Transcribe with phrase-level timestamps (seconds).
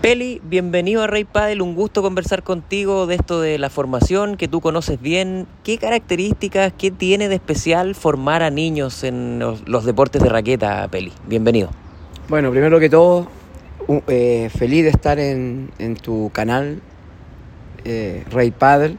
[0.00, 4.46] Peli, bienvenido a Rey Padel, un gusto conversar contigo de esto de la formación que
[4.46, 5.48] tú conoces bien.
[5.64, 11.12] ¿Qué características, qué tiene de especial formar a niños en los, deportes de raqueta, Peli?
[11.26, 11.70] Bienvenido.
[12.28, 13.26] Bueno, primero que todo,
[14.06, 15.68] eh, feliz de estar en,
[16.00, 16.80] tu canal,
[17.84, 18.98] eh, Rey Padel,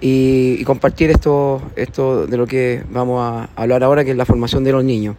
[0.00, 4.64] y, compartir esto, esto de lo que vamos a hablar ahora, que es la formación
[4.64, 5.14] de los niños.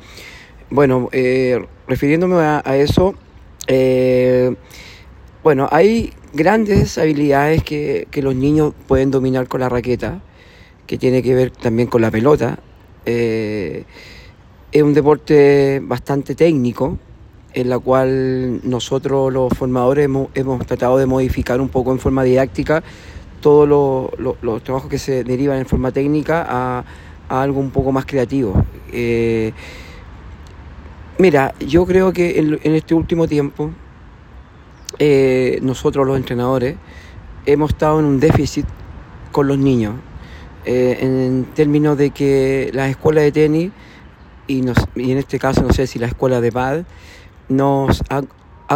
[0.70, 3.16] Bueno, eh, refiriéndome a, eso,
[5.44, 10.22] bueno, hay grandes habilidades que, los niños pueden dominar con la raqueta,
[10.88, 12.60] que tiene que ver también con la pelota.
[13.06, 13.84] Eh,
[14.72, 16.98] es un deporte bastante técnico,
[17.54, 22.82] en la cual nosotros los formadores hemos, tratado de modificar un poco en forma didáctica
[23.42, 26.86] todos los trabajos que se derivan en forma técnica a,
[27.28, 28.64] algo un poco más creativo.
[28.94, 29.52] Eh,
[31.18, 33.72] mira, yo creo que en este último tiempo
[35.00, 36.76] eh, nosotros los entrenadores
[37.46, 38.66] hemos estado en un déficit
[39.32, 39.96] con los niños,
[40.66, 43.72] eh, en términos de que las escuelas de tenis,
[44.48, 46.84] y, en este caso no sé si la escuela de PAD,
[47.50, 48.24] nos ha,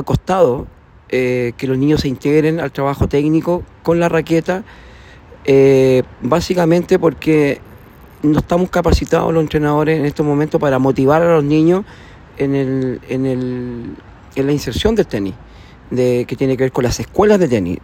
[0.03, 0.67] costado
[1.09, 4.63] eh, que los niños se integren al trabajo técnico con la raqueta,
[6.21, 7.61] básicamente porque
[8.21, 11.85] no estamos capacitados los entrenadores en estos momentos para motivar a los niños
[12.37, 13.95] en, el, en, el,
[14.35, 15.33] en la inserción del tenis
[15.91, 17.79] de, que tiene que ver con las escuelas de tenis,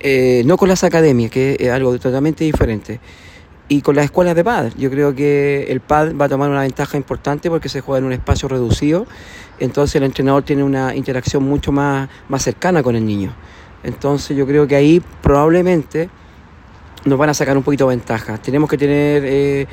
[0.00, 3.00] eh, no con las academias, que es algo totalmente diferente.
[3.68, 6.60] Y con las escuelas de pad, yo creo que el pad va a tomar una
[6.60, 9.06] ventaja importante porque se juega en un espacio reducido,
[9.58, 13.34] entonces el entrenador tiene una interacción mucho más, más cercana con el niño.
[13.82, 16.08] Entonces yo creo que ahí probablemente
[17.04, 18.38] nos van a sacar un poquito de ventaja.
[18.38, 19.66] Tenemos que tener eh,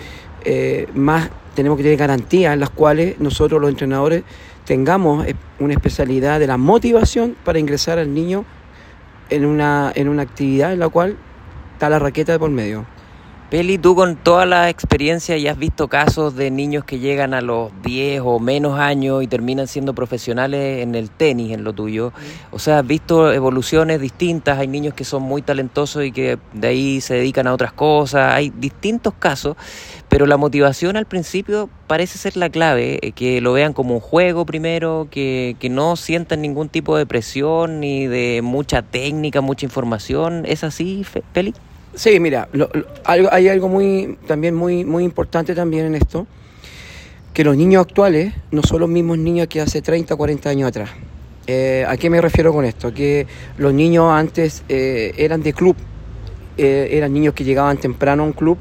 [0.45, 4.23] eh, más, tenemos que tener garantías en las cuales nosotros los entrenadores
[4.65, 8.45] tengamos eh, una especialidad de la motivación para ingresar al niño
[9.29, 11.17] en una, en una actividad en la cual
[11.73, 12.85] está la raqueta de por medio.
[13.49, 17.41] Peli, tú con toda la experiencia y has visto casos de niños que llegan a
[17.41, 22.13] los 10 o menos años y terminan siendo profesionales en el tenis, en lo tuyo.
[22.49, 26.67] O sea, has visto evoluciones distintas, hay niños que son muy talentosos y que de
[26.67, 29.55] ahí se dedican a otras cosas, hay distintos casos,
[30.09, 33.99] pero la motivación al principio parece ser la clave, eh, que lo vean como un
[33.99, 39.67] juego primero, que, que no sientan ningún tipo de presión ni de mucha técnica, mucha
[39.67, 40.43] información.
[40.47, 41.53] ¿Es así, Peli?
[41.95, 42.49] Sí, mira,
[43.05, 46.25] hay algo muy, también muy, muy importante también en esto,
[47.33, 50.69] que los niños actuales no son los mismos niños que hace 30 o 40 años
[50.69, 50.89] atrás.
[51.45, 52.93] Eh, ¿A qué me refiero con esto?
[52.93, 53.27] Que
[53.57, 55.75] los niños antes eh, eran de club,
[56.57, 58.57] eh, eran niños que llegaban temprano a un club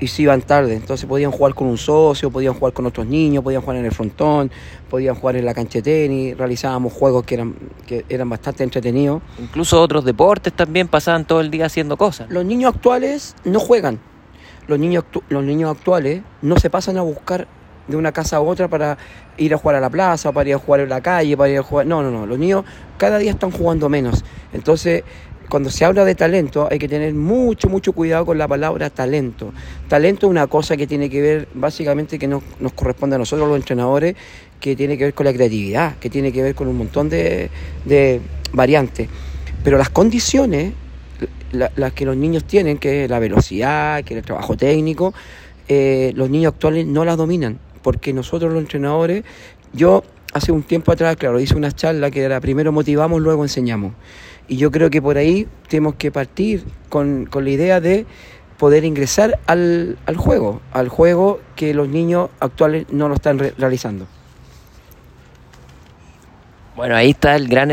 [0.00, 0.74] y se iban tarde.
[0.74, 3.92] Entonces podían jugar con un socio, podían jugar con otros niños, podían jugar en el
[3.92, 4.50] frontón,
[4.88, 7.54] podían jugar en la cancha de tenis, realizábamos juegos que eran,
[7.86, 9.22] que eran bastante entretenidos.
[9.38, 12.30] Incluso otros deportes también pasaban todo el día haciendo cosas.
[12.30, 13.98] Los niños actuales no juegan.
[14.66, 17.48] Los niños, los niños actuales no se pasan a buscar
[17.86, 18.98] de una casa a otra para
[19.38, 21.58] ir a jugar a la plaza, para ir a jugar en la calle, para ir
[21.58, 21.86] a jugar...
[21.86, 22.26] No, no, no.
[22.26, 22.64] Los niños
[22.98, 24.24] cada día están jugando menos.
[24.52, 25.04] Entonces
[25.48, 29.52] cuando se habla de talento hay que tener mucho, mucho cuidado con la palabra talento.
[29.88, 33.48] Talento es una cosa que tiene que ver básicamente que nos, nos corresponde a nosotros
[33.48, 34.16] los entrenadores,
[34.60, 37.50] que tiene que ver con la creatividad, que tiene que ver con un montón de,
[38.52, 39.08] variantes.
[39.62, 40.72] Pero las condiciones,
[41.52, 45.14] las que los niños tienen, que es la velocidad, que es el trabajo técnico,
[45.68, 49.24] eh, los niños actuales no las dominan, porque nosotros los entrenadores,
[49.72, 53.92] yo hace un tiempo atrás, claro, hice una charla que era primero motivamos, luego enseñamos.
[54.48, 58.06] Y yo creo que por ahí tenemos que partir con, la idea de
[58.58, 64.06] poder ingresar al, al, juego, al juego que los niños actuales no lo están realizando.
[66.74, 67.70] Bueno, ahí está el gran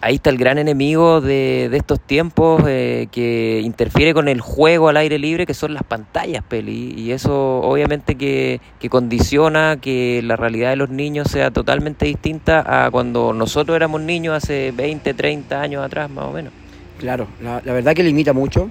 [0.00, 4.88] ahí está el gran enemigo de, de estos tiempos eh, que interfiere con el juego
[4.88, 6.94] al aire libre, que son las pantallas, Peli.
[6.96, 12.86] Y eso obviamente que, que, condiciona que la realidad de los niños sea totalmente distinta
[12.86, 16.52] a cuando nosotros éramos niños hace 20, 30 años atrás, más o menos.
[16.98, 18.70] Claro, la, la verdad que limita mucho,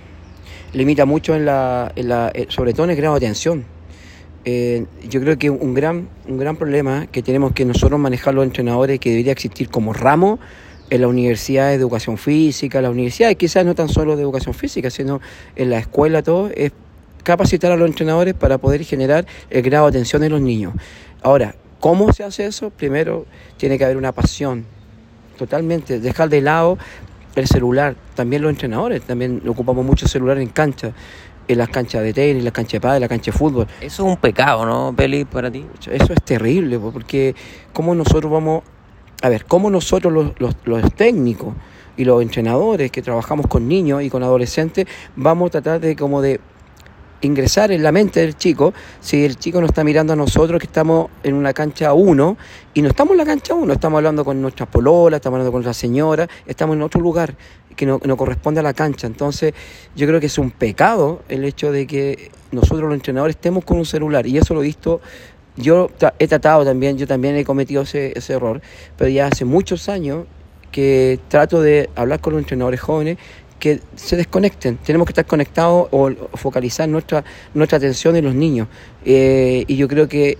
[0.74, 3.66] limita mucho en la, en la eh, sobre todo en el grado de atención.
[4.50, 8.46] Eh, yo creo que un gran, un gran problema que tenemos que nosotros manejar los
[8.46, 10.40] entrenadores, que debería existir como ramo
[10.90, 14.90] en la universidad de educación física, la universidad quizás no tan solo de educación física,
[14.90, 15.20] sino
[15.56, 16.72] en la escuela todo, es
[17.24, 20.74] capacitar a los entrenadores para poder generar el grado de atención de los niños.
[21.22, 22.70] Ahora, ¿cómo se hace eso?
[22.70, 23.26] Primero,
[23.58, 24.66] tiene que haber una pasión,
[25.38, 26.78] totalmente, dejar de lado
[27.36, 30.94] el celular, también los entrenadores, también ocupamos mucho celular en cancha,
[31.48, 33.68] en las canchas de tenis, en las canchas de pádel, en la cancha de fútbol.
[33.82, 35.66] Eso es un pecado, ¿no, Peli, para ti?
[35.92, 37.36] Eso es terrible, porque
[37.74, 38.64] ¿cómo nosotros vamos
[39.22, 41.54] a ver, cómo nosotros los, los, los técnicos
[41.98, 44.86] y los entrenadores que trabajamos con niños y con adolescentes
[45.16, 46.40] vamos a tratar de como de
[47.22, 50.68] ingresar en la mente del chico si el chico nos está mirando a nosotros que
[50.68, 52.38] estamos en una cancha 1
[52.74, 55.64] y no estamos en la cancha 1, estamos hablando con nuestras pololas, estamos hablando con
[55.64, 57.36] nuestra señora, estamos en otro lugar
[57.76, 59.08] que no, no, corresponde a la cancha.
[59.08, 59.54] Entonces
[59.96, 63.78] yo creo que es un pecado el hecho de que nosotros los entrenadores estemos con
[63.78, 65.02] un celular y eso lo he visto,
[65.58, 65.90] yo
[66.20, 68.62] he tratado también, yo también he cometido ese, ese error,
[68.96, 70.26] pero ya hace muchos años
[70.72, 73.18] que trato de hablar con los entrenadores jóvenes
[73.60, 74.78] que se desconecten.
[74.78, 77.24] Tenemos que estar conectados o focalizar nuestra,
[77.54, 78.68] nuestra atención en los niños.
[79.04, 80.38] Eh, y yo creo que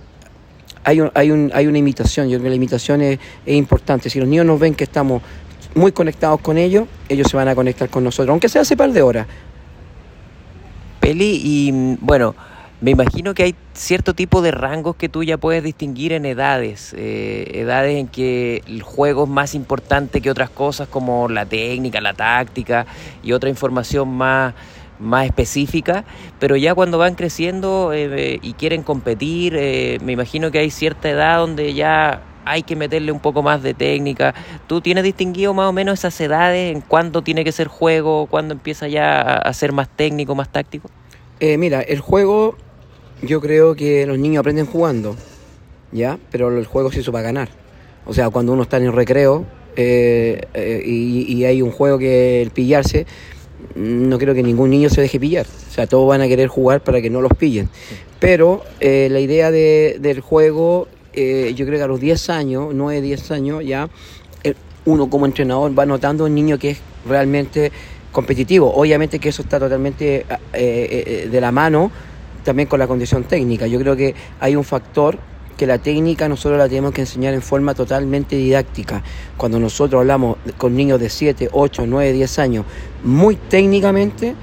[0.84, 4.08] hay, un, hay, un, hay una imitación, yo creo que la imitación es, es, importante.
[4.08, 5.22] Si los niños nos ven que estamos
[5.74, 8.92] muy conectados con ellos, ellos se van a conectar con nosotros, aunque sea hace par
[8.92, 9.26] de horas.
[11.00, 12.34] Peli, y bueno,
[12.80, 16.94] me imagino que hay cierto tipo de rangos que tú ya puedes distinguir en edades,
[16.96, 22.00] eh, edades en que el juego es más importante que otras cosas como la técnica,
[22.00, 22.86] la táctica
[23.24, 24.54] y otra información más,
[25.00, 26.04] más específica,
[26.38, 31.10] pero ya cuando van creciendo eh, y quieren competir, eh, me imagino que hay cierta
[31.10, 34.34] edad donde ya hay que meterle un poco más de técnica.
[34.68, 38.54] ¿Tú tienes distinguido más o menos esas edades en cuándo tiene que ser juego, cuándo
[38.54, 40.88] empieza ya a ser más técnico, más táctico?
[41.40, 42.56] mira, el juego
[43.22, 45.16] yo creo que los niños aprenden jugando,
[45.92, 46.18] ¿ya?
[46.30, 47.48] Pero el juego se hizo para ganar.
[48.06, 49.44] O sea, cuando uno está en el recreo
[49.76, 53.06] eh, eh, y, hay un juego que el pillarse,
[53.74, 55.46] no creo que ningún niño se deje pillar.
[55.46, 57.68] O sea, todos van a querer jugar para que no los pillen.
[58.18, 63.00] Pero eh, la idea de, del juego, yo creo que a los 10 años, 9,
[63.00, 63.88] 10 años ya,
[64.84, 67.72] uno como entrenador va notando un niño que es realmente
[68.12, 68.72] competitivo.
[68.74, 71.90] Obviamente que eso está totalmente de la mano
[72.44, 73.66] también con la condición técnica.
[73.66, 75.18] Yo creo que hay un factor
[75.56, 79.02] que la técnica nosotros la tenemos que enseñar en forma totalmente didáctica.
[79.36, 82.64] Cuando nosotros hablamos con niños de 7, 8, 9, 10 años,
[83.02, 84.36] muy técnicamente,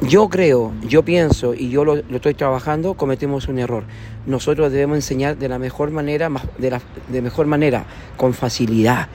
[0.00, 3.84] yo creo, yo pienso y yo lo, estoy trabajando, cometemos un error.
[4.26, 7.84] Nosotros debemos enseñar de la mejor manera, de la de mejor manera,
[8.16, 9.08] con facilidad.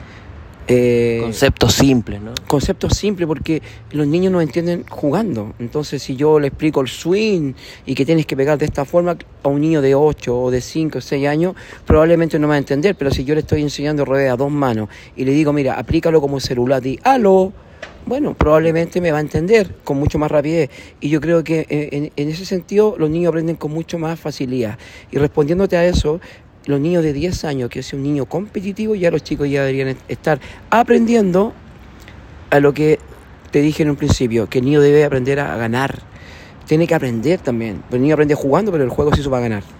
[0.70, 2.34] Eh, conceptos simples, ¿no?
[2.46, 3.62] Conceptos simples porque
[3.92, 5.54] los niños no entienden jugando.
[5.58, 7.54] Entonces, si yo le explico el swing
[7.86, 10.60] y que tienes que pegar de esta forma a un niño de 8 o de
[10.60, 11.54] 5 o 6 años,
[11.86, 12.96] probablemente no va a entender.
[12.96, 16.20] Pero si yo le estoy enseñando rueda a dos manos y le digo, mira, aplícalo
[16.20, 17.50] como celular, di, aló,
[18.04, 20.68] bueno, probablemente me va a entender con mucho más rapidez.
[21.00, 24.20] Y yo creo que eh, en, en, ese sentido los niños aprenden con mucho más
[24.20, 24.78] facilidad.
[25.10, 26.20] Y respondiéndote a eso,
[26.68, 29.96] los niños de 10 años, que es un niño competitivo, ya los chicos ya deberían
[30.06, 30.38] estar
[30.68, 31.54] aprendiendo
[32.50, 32.98] a lo que
[33.50, 36.02] te dije en un principio, que el niño debe aprender a ganar.
[36.66, 37.82] Tiene que aprender también.
[37.90, 39.77] El niño aprende jugando, pero el juego se hizo para ganar.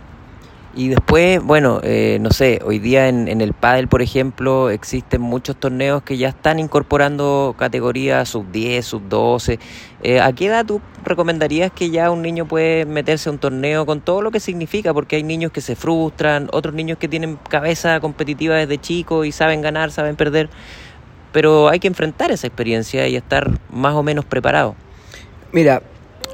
[0.78, 5.56] Y después, bueno, eh, no sé, hoy día en, el pádel, por ejemplo, existen muchos
[5.56, 9.58] torneos que ya están incorporando categorías sub 10, sub 12.
[10.04, 13.86] Eh, ¿A qué edad tú recomendarías que ya un niño puede meterse a un torneo
[13.86, 14.94] con todo lo que significa?
[14.94, 19.32] Porque hay niños que se frustran, otros niños que tienen cabeza competitiva desde chico y
[19.32, 20.48] saben ganar, saben perder.
[21.32, 24.76] Pero hay que enfrentar esa experiencia y estar más o menos preparado.
[25.50, 25.82] Mira,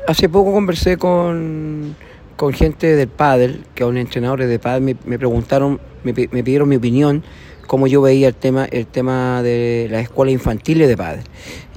[0.06, 1.96] hace poco conversé con
[2.44, 6.69] con gente del pádel, que son entrenadores de pádel, me, me preguntaron, me, me, pidieron
[6.69, 7.25] mi opinión,
[7.67, 11.24] cómo yo veía el tema, el tema de las escuelas infantiles de pádel.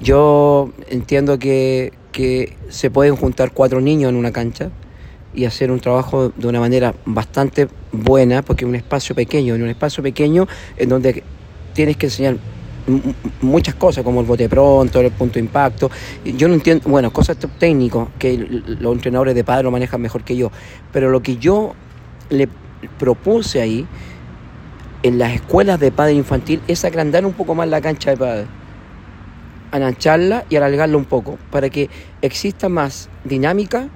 [0.01, 4.69] Yo entiendo que, que se pueden juntar cuatro niños en una cancha
[5.33, 9.63] y hacer un trabajo de una manera bastante buena, porque es un espacio pequeño, en
[9.63, 11.23] un espacio pequeño en donde
[11.71, 12.35] tienes que enseñar
[13.41, 15.91] muchas cosas como el bote pronto, el punto de impacto.
[16.23, 20.35] Yo no entiendo, bueno, cosas técnicas que los entrenadores de padre lo manejan mejor que
[20.35, 20.51] yo,
[20.91, 21.73] pero lo que yo
[22.29, 22.47] le
[22.99, 23.87] propuse ahí
[25.03, 28.45] en las escuelas de padre infantil es agrandar un poco más la cancha de padre,
[29.71, 31.89] anancharla y alargarla un poco para que
[32.21, 33.89] exista más dinámica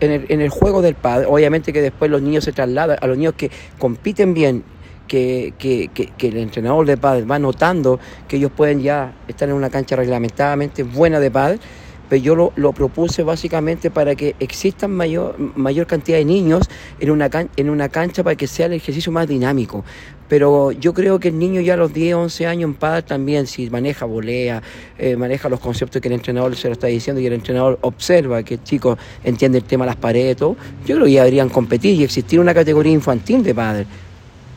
[0.00, 1.26] en el, en el juego del padre.
[1.28, 4.62] Obviamente que después los niños se trasladan a los niños que compiten bien
[5.06, 7.98] que, que, que, que, el entrenador de pádel va notando
[8.28, 11.60] que ellos pueden ya estar en una cancha reglamentadamente buena de pádel,
[12.08, 16.68] pero yo lo, propuse básicamente para que existan mayor, mayor cantidad de niños
[17.00, 19.84] en una, can, en una cancha para que sea el ejercicio más dinámico.
[20.28, 23.46] Pero yo creo que el niño ya a los 10, 11 años en pádel también,
[23.46, 24.62] si maneja volea,
[24.98, 28.42] eh, maneja los conceptos que el entrenador se lo está diciendo y el entrenador observa
[28.42, 31.48] que el chico entiende el tema de las paredes, todo, yo creo que ya deberían
[31.48, 33.86] competir y existir una categoría infantil de pádel.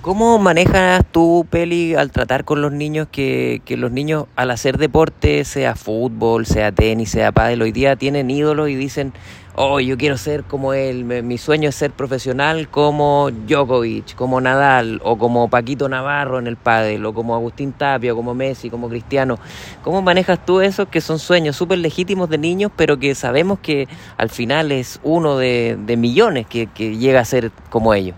[0.01, 4.77] ¿Cómo manejas tú, Peli, al tratar con los niños que, que, los niños al hacer
[4.77, 9.12] deporte, sea fútbol, sea tenis, sea pádel, hoy día tienen ídolos y dicen,
[9.56, 15.01] oh, yo quiero ser como él, mi sueño es ser profesional como Djokovic, como Nadal,
[15.03, 19.38] o como Paquito Navarro en el pádel, o como Agustín Tapia, como Messi, como Cristiano.
[19.84, 23.89] ¿Cómo manejas tú eso que son sueños súper legítimos de niños, pero que sabemos que
[24.15, 28.15] al final es uno de, millones que llega a ser como ellos?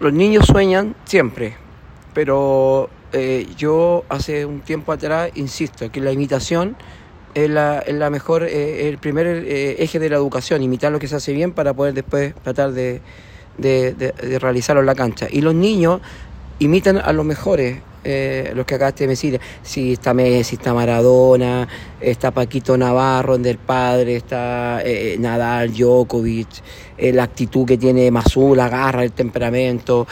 [0.00, 1.56] Los niños sueñan siempre,
[2.14, 6.74] pero eh, yo hace un tiempo atrás insisto que la imitación
[7.34, 10.98] es la, es la mejor, eh, el primer eh, eje de la educación, imitar lo
[10.98, 13.02] que se hace bien para poder después tratar de,
[14.40, 15.26] realizarlo en la cancha.
[15.30, 16.00] Y los niños
[16.60, 19.40] imitan a los mejores, eh, los que acabaste de decir.
[19.62, 21.68] Si está Messi, está Maradona,
[22.00, 24.82] está Paquito Navarro, del padre, está
[25.18, 26.48] Nadal, Djokovic,
[26.98, 30.06] la actitud que tiene Mazú, la garra, el temperamento,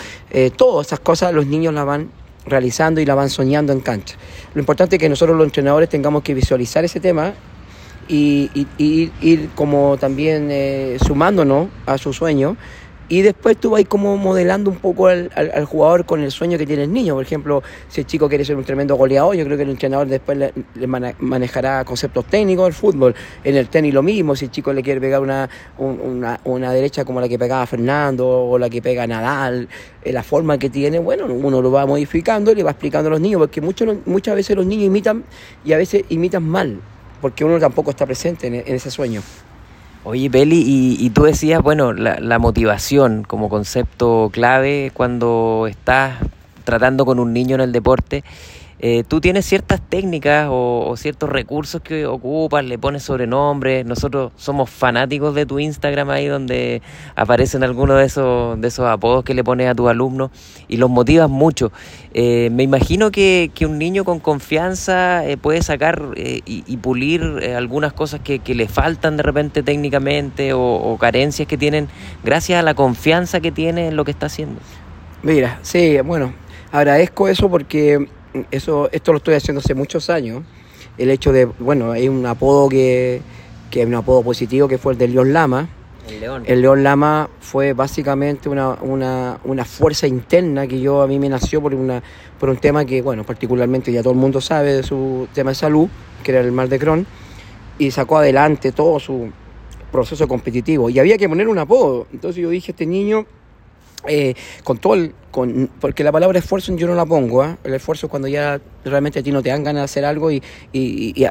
[0.56, 2.10] todas esas cosas los niños la van
[2.48, 4.16] realizando y la van soñando en cancha.
[4.54, 7.34] Lo importante es que nosotros los entrenadores tengamos que visualizar ese tema
[8.08, 12.56] y, ir como también eh, sumándonos a su sueño
[13.08, 16.84] y después tú vas como modelando un poco al, jugador con el sueño que tiene
[16.84, 17.14] el niño.
[17.14, 20.08] Por ejemplo, si el chico quiere ser un tremendo goleador, yo creo que el entrenador
[20.08, 20.52] después le,
[20.86, 23.14] manejará conceptos técnicos del fútbol.
[23.44, 25.48] En el tenis lo mismo, si el chico le quiere pegar una,
[25.78, 29.68] una, una derecha como la que pegaba Fernando o la que pega Nadal,
[30.02, 33.12] eh, la forma que tiene, bueno, uno lo va modificando y le va explicando a
[33.12, 35.24] los niños, porque muchos, muchas veces los niños imitan
[35.64, 36.78] y a veces imitan mal,
[37.22, 39.22] porque uno tampoco está presente en ese sueño.
[40.10, 40.64] Oye, Peli,
[40.98, 46.16] y, tú decías, bueno, la, la, motivación como concepto clave cuando estás
[46.64, 48.24] tratando con un niño en el deporte.
[48.80, 53.84] Eh, tú tienes ciertas técnicas o, ciertos recursos que ocupas, le pones sobrenombres.
[53.84, 56.80] Nosotros somos fanáticos de tu Instagram ahí donde
[57.16, 60.30] aparecen algunos de esos, de esos apodos que le pones a tus alumnos
[60.68, 61.72] y los motivas mucho.
[62.14, 67.22] Eh, me imagino que, que, un niño con confianza eh, puede sacar y, pulir
[67.56, 71.88] algunas cosas que, que, le faltan de repente técnicamente o, o carencias que tienen
[72.22, 74.60] gracias a la confianza que tiene en lo que está haciendo.
[75.22, 76.32] Mira, sí, bueno,
[76.70, 78.06] agradezco eso porque
[78.50, 80.42] eso, esto lo estoy haciendo hace muchos años.
[80.96, 83.22] El hecho de, bueno, hay un apodo que,
[83.70, 85.68] que es un apodo positivo que fue el de León Lama.
[86.08, 86.42] El León.
[86.46, 91.28] El León Lama fue básicamente una, una, una, fuerza interna que yo a mí me
[91.28, 92.02] nació por, una,
[92.40, 95.54] por un tema que, bueno, particularmente ya todo el mundo sabe de su tema de
[95.54, 95.88] salud,
[96.22, 97.06] que era el mal de Crohn,
[97.78, 99.30] y sacó adelante todo su
[99.92, 100.90] proceso competitivo.
[100.90, 102.06] Y había que poner un apodo.
[102.12, 103.26] Entonces yo dije, este niño
[104.08, 104.34] eh,
[104.64, 107.56] con todo el, con, porque la palabra esfuerzo yo no la pongo, ¿eh?
[107.64, 110.30] el esfuerzo es cuando ya realmente a ti no te dan ganas de hacer algo
[110.30, 110.42] y,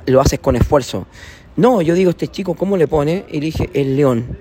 [0.06, 1.08] lo haces con esfuerzo.
[1.56, 3.26] No, yo digo, este chico, ¿cómo le pone?
[3.30, 4.38] Y dije, el león.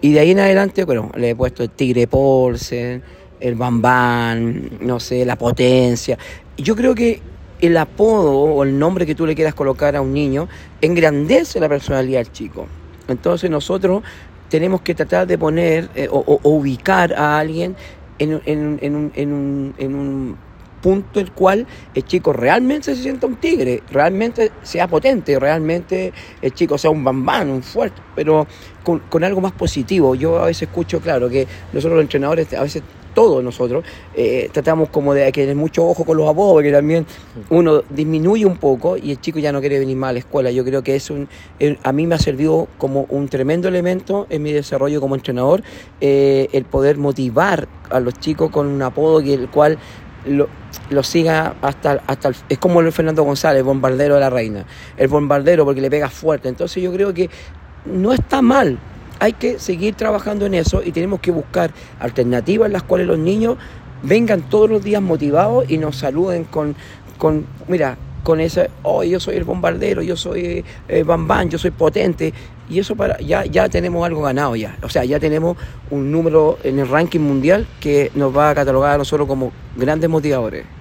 [0.00, 3.02] Y de ahí en adelante, bueno, le he puesto el tigre Polsen,
[3.40, 6.16] el bambán, no sé, la potencia.
[6.56, 7.20] Yo creo que
[7.60, 10.48] el apodo o el nombre que tú le quieras colocar a un niño
[10.80, 12.66] engrandece la personalidad del chico.
[13.08, 14.02] Entonces nosotros
[14.50, 17.76] tenemos que tratar de poner eh, o, ubicar a alguien
[18.18, 20.36] en, un, en, un,
[20.82, 26.54] punto el cual el chico realmente se sienta un tigre, realmente sea potente, realmente el
[26.54, 28.46] chico sea un bambán, un fuerte, pero
[28.82, 30.14] con algo más positivo.
[30.14, 32.82] Yo a veces escucho, claro, que nosotros los entrenadores a veces
[33.14, 37.06] todos nosotros, eh, tratamos como de tener mucho ojo con los apodos, porque también
[37.50, 40.50] uno disminuye un poco y el chico ya no quiere venir más a la escuela.
[40.50, 41.28] Yo creo que es un,
[41.82, 45.62] a mí me ha servido como un tremendo elemento en mi desarrollo como entrenador,
[46.00, 49.78] eh, el poder motivar a los chicos con un apodo que el cual
[50.26, 50.48] lo,
[50.90, 54.64] lo, siga hasta, hasta el, es como el Fernando González, bombardero de la reina,
[54.96, 56.48] el bombardero porque le pega fuerte.
[56.48, 57.30] Entonces yo creo que
[57.86, 58.78] no está mal
[59.20, 63.18] hay que seguir trabajando en eso y tenemos que buscar alternativas en las cuales los
[63.18, 63.58] niños
[64.02, 66.74] vengan todos los días motivados y nos saluden con,
[67.18, 71.70] con mira, con ese, oh, yo soy el bombardero, yo soy eh, Bam yo soy
[71.70, 72.32] potente,
[72.68, 75.56] y eso para, ya, ya tenemos algo ganado ya, o sea, ya tenemos
[75.90, 80.08] un número en el ranking mundial que nos va a catalogar a nosotros como grandes
[80.08, 80.79] motivadores.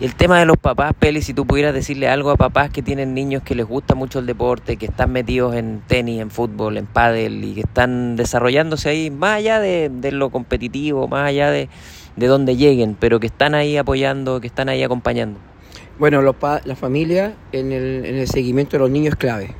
[0.00, 2.82] Y el tema de los papás, Peli, si tú pudieras decirle algo a papás que
[2.82, 6.76] tienen niños que les gusta mucho el deporte, que están metidos en tenis, en fútbol,
[6.76, 11.68] en pádel y que están desarrollándose ahí, más allá de, lo competitivo, más allá de,
[12.14, 15.40] de donde lleguen, pero que están ahí apoyando, que están ahí acompañando.
[15.98, 19.56] Bueno, los la familia en el, en el seguimiento de los niños es clave.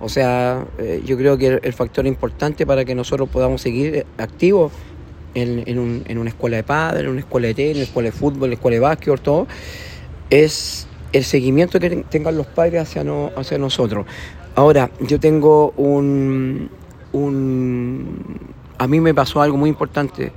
[0.00, 4.72] O sea, eh, yo creo que el, factor importante para que nosotros podamos seguir activos
[5.36, 8.12] en, en, una escuela de padres, en una escuela de tenis, en una escuela de
[8.12, 9.46] fútbol, en una escuela de básquet, todo,
[10.30, 14.06] es el seguimiento que tengan los padres hacia, no, hacia nosotros.
[14.54, 16.70] Ahora, yo tengo un,
[17.12, 18.24] un...
[18.78, 20.32] A mí me pasó algo muy importante,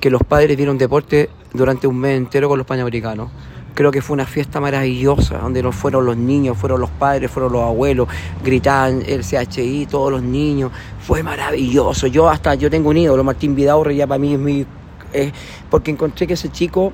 [0.00, 3.30] que los padres dieron deporte durante un mes entero con los panamericanos
[3.78, 7.52] Creo que fue una fiesta maravillosa, donde no fueron los niños, fueron los padres, fueron
[7.52, 8.08] los abuelos,
[8.42, 10.72] gritaban el CHI, todos los niños.
[10.98, 12.08] Fue maravilloso.
[12.08, 14.66] Yo hasta, yo tengo un ídolo, Martín Vidaurre, ya para mí es mi...
[15.70, 16.92] porque encontré que ese chico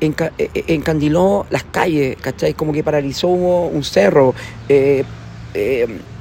[0.00, 2.54] eh, eh, encandiló las calles, ¿cachai?
[2.54, 4.34] Como que paralizó un cerro,
[4.70, 5.04] eh,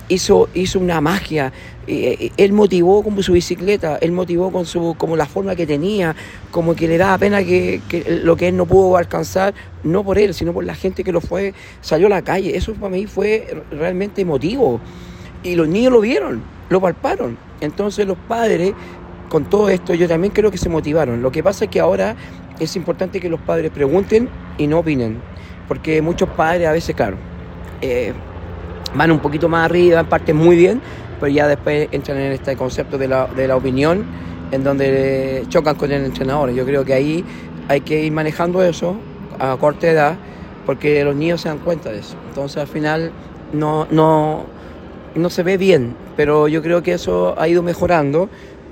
[0.10, 1.54] hizo, hizo una magia.
[1.88, 6.16] Él motivó como su bicicleta, él motivó con su, como la forma que tenía,
[6.52, 7.82] como que le daba pena que,
[8.24, 11.22] lo que él no pudo alcanzar, no por él, sino por la gente que lo
[11.22, 12.56] fue, salió a la calle.
[12.56, 14.80] Eso para mí fue realmente emotivo.
[15.44, 17.38] Y los niños lo vieron, lo palparon.
[17.60, 18.74] Entonces los padres,
[19.30, 21.22] con todo esto, yo también creo que se motivaron.
[21.22, 22.16] Lo que pasa es que ahora
[22.60, 25.18] es importante que los padres pregunten y no opinen,
[25.68, 27.18] porque muchos padres a veces, claro,
[27.82, 28.14] eh,
[28.96, 30.82] van un poquito más arriba, parten muy bien,
[31.24, 34.04] pero ya después entran en este concepto de la, de la opinión,
[34.52, 36.52] en donde chocan con el entrenador.
[36.52, 37.24] Yo creo que ahí
[37.70, 38.98] hay que ir manejando eso
[39.40, 40.18] a corta edad,
[40.66, 42.18] porque los niños se dan cuenta de eso.
[42.28, 43.14] Entonces al final
[43.54, 44.44] no, no,
[45.16, 48.28] no se ve bien, pero yo creo que eso ha ido mejorando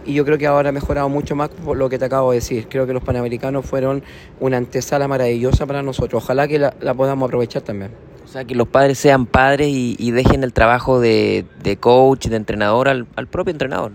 [0.06, 2.40] y yo creo que ahora ha mejorado mucho más por lo que te acabo de
[2.40, 2.68] decir.
[2.68, 4.04] Creo que los Panamericanos fueron
[4.42, 6.22] una antesala maravillosa para nosotros.
[6.22, 7.92] Ojalá que la, podamos aprovechar también.
[8.32, 12.38] O sea, que los padres sean padres y, dejen el trabajo de, de, coach, de
[12.38, 13.92] entrenador al, propio entrenador.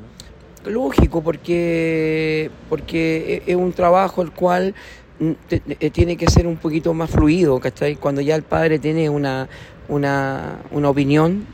[0.67, 4.75] Lógico, porque, porque es un trabajo el cual
[5.21, 7.97] mm, eh, tiene que ser un poquito más fluido, ¿cachai?
[7.97, 9.49] Cuando ya el padre tiene una,
[9.89, 11.47] una, una opinión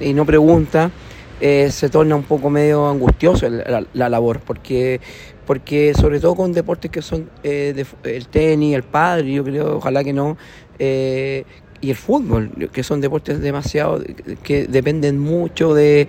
[0.00, 0.92] y no pregunta,
[1.40, 5.00] eh, se torna un poco medio angustioso la, labor, porque,
[5.48, 10.04] porque sobre todo con deportes que son eh, el tenis, el padre, yo creo, ojalá
[10.04, 10.36] que no,
[10.78, 11.44] eh,
[11.80, 14.02] y el fútbol, que son deportes demasiado,
[14.42, 16.08] que dependen mucho de,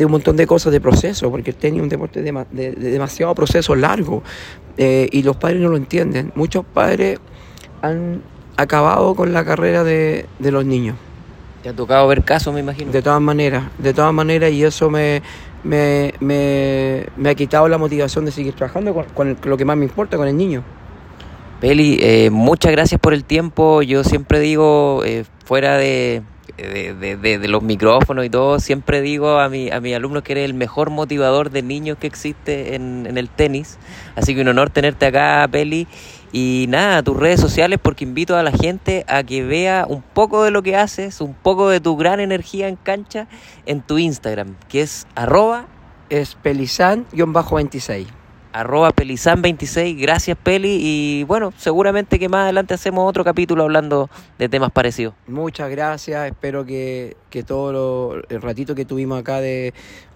[0.00, 3.74] un montón de cosas de proceso, porque el tenis es un deporte de, demasiado proceso
[3.74, 4.22] largo,
[4.76, 6.32] y los padres no lo entienden.
[6.34, 7.18] Muchos padres
[7.82, 8.22] han
[8.56, 10.96] acabado con la carrera de los niños.
[11.62, 12.92] Te ha tocado ver casos, me imagino.
[12.92, 15.22] De todas maneras, de todas maneras, y eso me,
[15.64, 20.16] me, me, ha quitado la motivación de seguir trabajando con, lo que más me importa,
[20.16, 20.62] con el niño.
[21.60, 23.82] Peli, eh, muchas gracias por el tiempo.
[23.82, 26.22] Yo siempre digo, eh, fuera de,
[26.56, 30.54] de, los micrófonos y todo, siempre digo a, mi, a mis alumnos que eres el
[30.54, 33.76] mejor motivador de niños que existe en, en el tenis.
[34.14, 35.88] Así que un honor tenerte acá, Peli.
[36.30, 40.44] Y nada, tus redes sociales porque invito a la gente a que vea un poco
[40.44, 43.26] de lo que haces, un poco de tu gran energía en cancha
[43.66, 45.66] en tu Instagram, que es arroba...
[46.10, 48.17] Es pelizan-26.
[48.58, 50.78] Arroba pelizan26, gracias Peli.
[50.82, 55.14] Y bueno, seguramente que más adelante hacemos otro capítulo hablando de temas parecidos.
[55.28, 59.72] Muchas gracias, espero que, que todo el ratito que tuvimos acá de...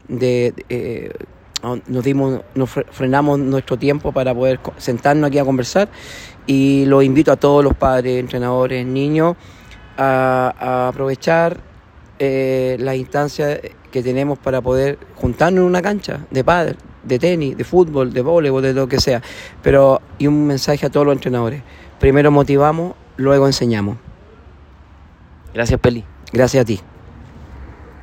[0.09, 1.12] de eh,
[1.87, 5.88] nos dimos, nos frenamos nuestro tiempo para poder sentarnos aquí a conversar
[6.44, 9.37] y lo invito a todos los padres, entrenadores, niños
[9.96, 11.61] a, aprovechar
[12.18, 13.61] eh, las instancias
[13.92, 18.23] que tenemos para poder juntarnos en una cancha de padre, de tenis, de fútbol, de
[18.23, 19.23] voleibol, de lo que sea.
[19.62, 21.62] Pero y un mensaje a todos los entrenadores.
[21.99, 23.97] Primero motivamos, luego enseñamos.
[25.55, 26.05] Gracias, Peli.
[26.33, 26.81] Gracias a ti.